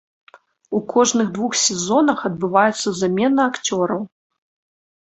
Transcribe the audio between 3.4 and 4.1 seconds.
акцёраў.